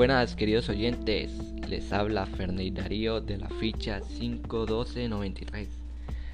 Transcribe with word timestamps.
Buenas 0.00 0.34
queridos 0.34 0.70
oyentes, 0.70 1.30
les 1.68 1.92
habla 1.92 2.24
Ferney 2.24 2.70
Darío 2.70 3.20
de 3.20 3.36
la 3.36 3.50
ficha 3.50 4.00
51293. 4.00 5.68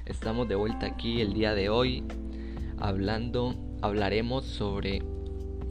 Estamos 0.05 0.47
de 0.47 0.55
vuelta 0.55 0.85
aquí 0.85 1.19
el 1.19 1.33
día 1.33 1.53
de 1.53 1.67
hoy 1.67 2.05
hablando, 2.79 3.55
hablaremos 3.81 4.45
sobre 4.45 5.03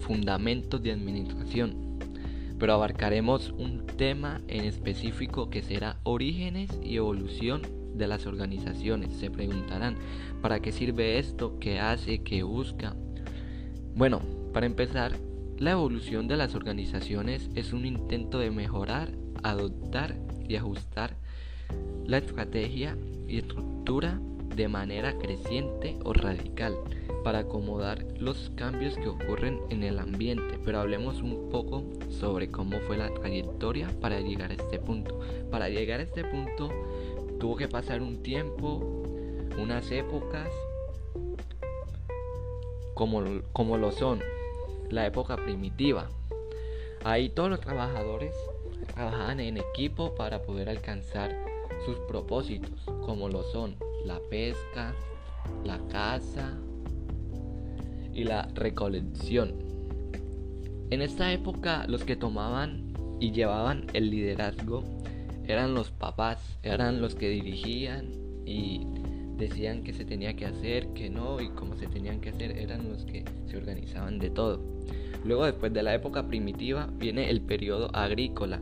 fundamentos 0.00 0.82
de 0.82 0.92
administración, 0.92 1.98
pero 2.58 2.74
abarcaremos 2.74 3.54
un 3.56 3.86
tema 3.86 4.42
en 4.46 4.66
específico 4.66 5.48
que 5.48 5.62
será 5.62 5.96
orígenes 6.02 6.78
y 6.82 6.96
evolución 6.96 7.62
de 7.94 8.08
las 8.08 8.26
organizaciones. 8.26 9.14
Se 9.14 9.30
preguntarán, 9.30 9.96
¿para 10.42 10.60
qué 10.60 10.70
sirve 10.70 11.18
esto? 11.18 11.58
¿Qué 11.58 11.80
hace? 11.80 12.18
¿Qué 12.18 12.42
busca? 12.42 12.94
Bueno, 13.94 14.20
para 14.52 14.66
empezar, 14.66 15.12
la 15.58 15.70
evolución 15.70 16.28
de 16.28 16.36
las 16.36 16.54
organizaciones 16.54 17.48
es 17.54 17.72
un 17.72 17.86
intento 17.86 18.38
de 18.38 18.50
mejorar, 18.50 19.12
adoptar 19.42 20.16
y 20.46 20.56
ajustar 20.56 21.16
la 22.04 22.18
estrategia 22.18 22.96
y 23.26 23.38
estructura 23.38 24.20
de 24.54 24.68
manera 24.68 25.16
creciente 25.18 25.98
o 26.04 26.12
radical 26.12 26.74
para 27.24 27.40
acomodar 27.40 28.04
los 28.18 28.50
cambios 28.54 28.96
que 28.96 29.08
ocurren 29.08 29.60
en 29.70 29.82
el 29.82 29.98
ambiente, 29.98 30.58
pero 30.64 30.80
hablemos 30.80 31.22
un 31.22 31.48
poco 31.50 31.84
sobre 32.10 32.50
cómo 32.50 32.78
fue 32.80 32.98
la 32.98 33.12
trayectoria 33.12 33.88
para 34.00 34.20
llegar 34.20 34.50
a 34.50 34.54
este 34.54 34.78
punto. 34.78 35.20
Para 35.50 35.68
llegar 35.68 36.00
a 36.00 36.04
este 36.04 36.24
punto 36.24 36.70
tuvo 37.40 37.56
que 37.56 37.68
pasar 37.68 38.02
un 38.02 38.22
tiempo, 38.22 39.02
unas 39.58 39.90
épocas, 39.90 40.48
como, 42.94 43.24
como 43.52 43.76
lo 43.76 43.90
son 43.90 44.20
la 44.90 45.06
época 45.06 45.36
primitiva. 45.36 46.08
Ahí 47.04 47.28
todos 47.28 47.50
los 47.50 47.60
trabajadores 47.60 48.34
trabajaban 48.94 49.40
en 49.40 49.58
equipo 49.58 50.14
para 50.14 50.42
poder 50.42 50.68
alcanzar 50.68 51.36
sus 51.84 51.98
propósitos, 52.08 52.84
como 53.04 53.28
lo 53.28 53.42
son 53.44 53.76
la 54.04 54.20
pesca, 54.30 54.94
la 55.64 55.78
caza 55.88 56.54
y 58.12 58.24
la 58.24 58.48
recolección. 58.54 59.54
En 60.90 61.02
esta 61.02 61.32
época 61.32 61.84
los 61.88 62.04
que 62.04 62.16
tomaban 62.16 62.94
y 63.20 63.32
llevaban 63.32 63.86
el 63.92 64.10
liderazgo 64.10 64.84
eran 65.46 65.74
los 65.74 65.90
papás, 65.90 66.58
eran 66.62 67.00
los 67.00 67.14
que 67.14 67.28
dirigían 67.28 68.10
y 68.44 68.86
decían 69.36 69.82
que 69.82 69.92
se 69.92 70.04
tenía 70.04 70.34
que 70.34 70.46
hacer, 70.46 70.88
que 70.88 71.10
no, 71.10 71.40
y 71.40 71.48
cómo 71.50 71.76
se 71.76 71.86
tenían 71.86 72.20
que 72.20 72.30
hacer, 72.30 72.58
eran 72.58 72.88
los 72.88 73.04
que 73.04 73.24
se 73.46 73.56
organizaban 73.56 74.18
de 74.18 74.30
todo. 74.30 74.60
Luego, 75.24 75.44
después 75.44 75.72
de 75.72 75.82
la 75.82 75.94
época 75.94 76.26
primitiva, 76.26 76.88
viene 76.98 77.30
el 77.30 77.40
periodo 77.40 77.90
agrícola. 77.94 78.60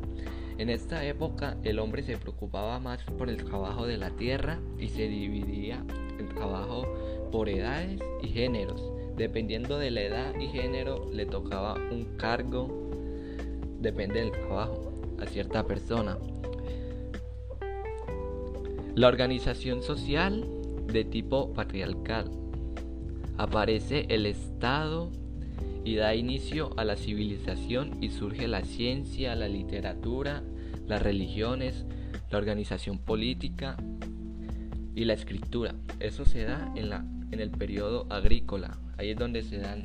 En 0.57 0.71
esta 0.71 1.05
época 1.05 1.57
el 1.65 1.79
hombre 1.81 2.03
se 2.05 2.17
preocupaba 2.17 2.79
más 2.79 3.03
por 3.19 3.29
el 3.29 3.45
trabajo 3.45 3.87
de 3.87 3.97
la 3.97 4.11
tierra 4.11 4.61
y 4.79 4.89
se 4.89 5.09
dividía 5.09 5.85
el 6.19 6.29
trabajo 6.29 6.87
por 7.33 7.49
edades 7.49 8.01
y 8.23 8.29
géneros. 8.29 8.93
Dependiendo 9.17 9.79
de 9.79 9.91
la 9.91 10.03
edad 10.03 10.35
y 10.39 10.47
género 10.47 11.11
le 11.13 11.27
tocaba 11.27 11.75
un 11.75 12.17
cargo, 12.17 12.69
depende 13.81 14.21
del 14.21 14.31
trabajo, 14.31 14.93
a 15.21 15.27
cierta 15.27 15.67
persona. 15.67 16.19
La 18.95 19.09
organización 19.09 19.83
social 19.83 20.47
de 20.87 21.05
tipo 21.05 21.53
patriarcal. 21.53 22.31
Aparece 23.37 24.07
el 24.09 24.27
Estado 24.27 25.11
y 25.85 25.97
da 25.97 26.15
inicio 26.15 26.71
a 26.79 26.85
la 26.85 26.97
civilización 26.97 28.03
y 28.03 28.11
surge 28.11 28.49
la 28.49 28.63
ciencia, 28.65 29.35
la 29.35 29.49
literatura, 29.49 30.43
las 30.87 31.03
religiones, 31.03 31.85
la 32.31 32.39
organización 32.39 32.99
política 32.99 33.77
y 34.95 35.05
la 35.05 35.15
escritura. 35.15 35.75
Eso 36.01 36.25
se 36.25 36.45
da 36.45 36.73
en, 36.77 36.89
la, 36.89 37.05
en 37.31 37.41
el 37.41 37.51
periodo 37.51 38.07
agrícola. 38.11 38.79
Ahí 38.97 39.11
es 39.11 39.19
donde 39.19 39.43
se 39.43 39.59
dan 39.59 39.85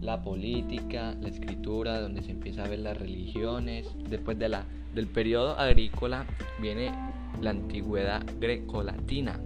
la 0.00 0.22
política, 0.22 1.14
la 1.20 1.28
escritura, 1.28 2.00
donde 2.00 2.22
se 2.22 2.30
empieza 2.30 2.64
a 2.64 2.68
ver 2.68 2.80
las 2.80 2.96
religiones. 2.98 3.88
Después 4.08 4.38
de 4.38 4.48
la, 4.48 4.64
del 4.94 5.06
periodo 5.06 5.58
agrícola 5.58 6.26
viene 6.60 6.92
la 7.40 7.50
antigüedad 7.50 8.24
grecolatina, 8.38 9.40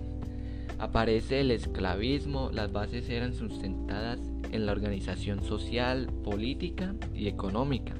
Aparece 0.78 1.41
el 1.41 1.50
esclavismo, 1.50 2.50
las 2.52 2.72
bases 2.72 3.08
eran 3.08 3.34
sustentadas 3.34 4.19
en 4.52 4.66
la 4.66 4.72
organización 4.72 5.42
social, 5.42 6.08
política 6.25 6.94
y 7.14 7.28
económica. 7.28 7.94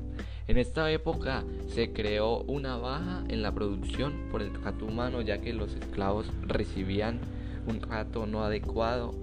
En 0.47 0.59
esta 0.59 0.91
época 0.91 1.43
se 1.69 1.93
creó 1.93 2.43
una 2.43 2.77
baja 2.77 3.25
en 3.29 3.43
la 3.43 3.55
producción 3.55 4.29
por 4.31 4.43
el 4.43 4.53
trato 4.53 4.85
humano 4.85 5.23
ya 5.23 5.41
que 5.41 5.55
los 5.55 5.75
esclavos 5.75 6.27
recibían 6.43 7.21
un 7.67 7.81
trato 7.81 8.27
no 8.27 8.45
adecuado 8.45 9.15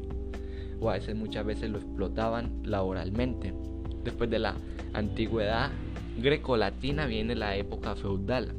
o 0.79 0.89
a 0.89 0.93
veces 0.93 1.15
muchas 1.15 1.45
veces 1.45 1.69
lo 1.69 1.77
explotaban 1.77 2.63
laboralmente. 2.63 3.53
Después 4.03 4.29
de 4.31 4.39
la 4.39 4.55
antigüedad 4.93 5.69
grecolatina 6.17 7.05
viene 7.05 7.35
la 7.35 7.55
época 7.55 7.95
feudal. 7.95 8.55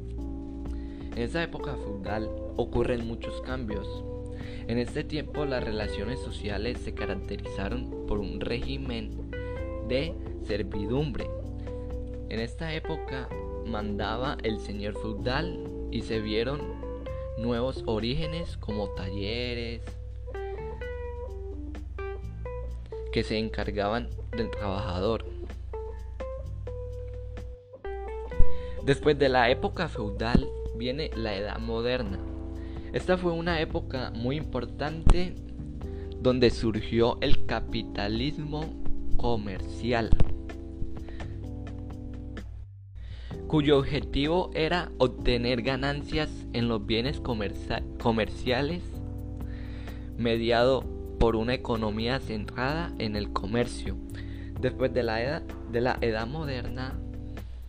En 1.17 1.19
esa 1.19 1.43
época 1.43 1.75
feudal 1.75 2.29
ocurren 2.57 3.07
muchos 3.07 3.41
cambios 3.43 4.05
en 4.69 4.79
este 4.79 5.05
tiempo 5.05 5.45
las 5.45 5.65
relaciones 5.65 6.21
sociales 6.21 6.79
se 6.79 6.95
caracterizaron 6.95 8.07
por 8.07 8.19
un 8.19 8.41
régimen 8.41 9.31
de 9.89 10.15
servidumbre. 10.47 11.27
En 12.29 12.41
esta 12.41 12.73
época 12.75 13.29
mandaba 13.67 14.39
el 14.43 14.61
señor 14.61 14.95
feudal 14.95 15.69
y 15.91 16.03
se 16.03 16.21
vieron 16.21 16.61
nuevos 17.39 17.83
orígenes 17.87 18.57
como 18.57 18.89
talleres 18.91 19.83
que 23.13 23.23
se 23.23 23.39
encargaban 23.39 24.09
del 24.31 24.51
trabajador. 24.51 25.27
Después 28.85 29.19
de 29.19 29.29
la 29.29 29.51
época 29.51 29.89
feudal 29.89 30.49
viene 30.77 31.11
la 31.15 31.37
edad 31.37 31.59
moderna 31.59 32.19
esta 32.93 33.17
fue 33.17 33.33
una 33.33 33.61
época 33.61 34.13
muy 34.15 34.37
importante 34.37 35.35
donde 36.21 36.51
surgió 36.51 37.19
el 37.21 37.47
capitalismo 37.47 38.75
comercial, 39.17 40.11
cuyo 43.47 43.79
objetivo 43.79 44.51
era 44.55 44.91
obtener 44.99 45.63
ganancias 45.63 46.31
en 46.53 46.69
los 46.69 46.85
bienes 46.85 47.21
comerciales 47.21 48.83
mediado 50.17 50.85
por 51.19 51.37
una 51.37 51.55
economía 51.55 52.21
centrada 52.21 52.93
en 52.99 53.17
el 53.17 53.33
comercio. 53.33 53.97
Después 54.61 54.93
de 54.93 55.03
la 55.03 55.23
edad, 55.23 56.27
moderna 56.27 56.99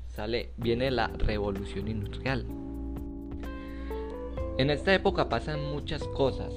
sale, 0.08 0.52
viene 0.58 0.92
la 0.92 1.08
revolución 1.08 1.88
industrial. 1.88 2.46
En 4.58 4.70
esta 4.70 4.94
época 4.94 5.30
pasan 5.30 5.66
muchas 5.72 6.04
cosas. 6.10 6.54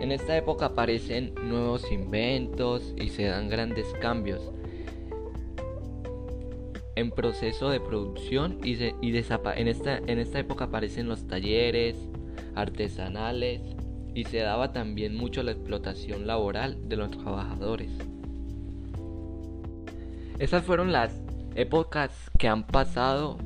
En 0.00 0.12
esta 0.12 0.36
época 0.36 0.66
aparecen 0.66 1.34
nuevos 1.42 1.90
inventos 1.90 2.94
y 2.96 3.08
se 3.08 3.24
dan 3.24 3.48
grandes 3.48 3.86
cambios 4.00 4.50
en 6.96 7.10
proceso 7.10 7.70
de 7.70 7.80
producción 7.80 8.58
y, 8.62 8.74
en, 8.82 9.16
esta, 9.16 9.40
en 9.54 10.18
esta 10.18 10.38
época 10.38 10.64
aparecen 10.64 11.08
los 11.08 11.26
talleres 11.26 11.96
artesanales 12.54 13.62
y 14.14 14.24
se 14.24 14.38
daba 14.38 14.72
también 14.72 15.16
mucho 15.16 15.42
la 15.42 15.52
explotación 15.52 16.26
laboral 16.26 16.88
de 16.88 16.96
los 16.96 17.10
trabajadores. 17.10 17.90
Esas 20.38 20.64
fueron 20.64 20.92
las 20.92 21.22
épocas 21.54 22.30
que 22.38 22.48
han 22.48 22.66
pasado 22.66 23.38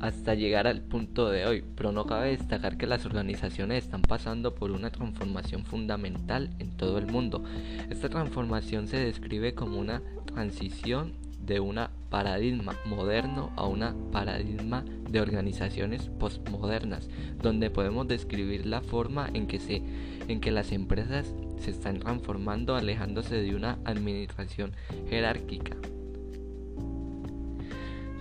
hasta 0.00 0.34
llegar 0.34 0.66
al 0.66 0.82
punto 0.82 1.30
de 1.30 1.46
hoy, 1.46 1.64
pero 1.74 1.92
no 1.92 2.06
cabe 2.06 2.30
destacar 2.30 2.76
que 2.76 2.86
las 2.86 3.06
organizaciones 3.06 3.84
están 3.84 4.02
pasando 4.02 4.54
por 4.54 4.70
una 4.70 4.90
transformación 4.90 5.64
fundamental 5.64 6.50
en 6.58 6.76
todo 6.76 6.98
el 6.98 7.06
mundo. 7.06 7.44
Esta 7.90 8.08
transformación 8.08 8.88
se 8.88 8.98
describe 8.98 9.54
como 9.54 9.78
una 9.78 10.02
transición 10.26 11.14
de 11.40 11.60
un 11.60 11.78
paradigma 12.10 12.76
moderno 12.84 13.52
a 13.56 13.66
una 13.66 13.94
paradigma 14.10 14.84
de 15.08 15.20
organizaciones 15.20 16.10
postmodernas, 16.18 17.08
donde 17.40 17.70
podemos 17.70 18.08
describir 18.08 18.66
la 18.66 18.80
forma 18.80 19.28
en 19.32 19.46
que, 19.46 19.60
se, 19.60 19.82
en 20.28 20.40
que 20.40 20.50
las 20.50 20.72
empresas 20.72 21.32
se 21.60 21.70
están 21.70 22.00
transformando 22.00 22.74
alejándose 22.74 23.36
de 23.36 23.54
una 23.54 23.78
administración 23.84 24.72
jerárquica 25.08 25.76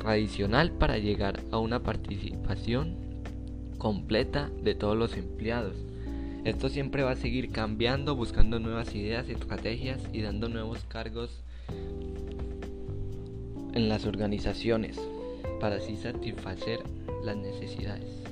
tradicional 0.06 0.72
para 0.72 1.00
llegar 1.00 1.42
a 1.52 1.58
una 1.58 1.82
participación 1.82 2.96
completa 3.80 4.52
de 4.62 4.76
todos 4.76 4.96
los 4.96 5.18
empleados. 5.18 5.76
Esto 6.44 6.70
siempre 6.70 7.02
va 7.02 7.12
a 7.12 7.16
seguir 7.16 7.52
cambiando, 7.52 8.16
buscando 8.16 8.60
nuevas 8.60 8.94
ideas, 8.94 9.28
estrategias 9.30 10.00
y 10.14 10.22
dando 10.22 10.48
nuevos 10.48 10.84
cargos 10.88 11.42
en 13.74 13.90
las 13.90 14.06
organizaciones. 14.06 15.00
para 15.60 15.78
así 15.78 15.96
satisfacer 15.96 16.80
las 17.24 17.38
necesidades. 17.38 18.25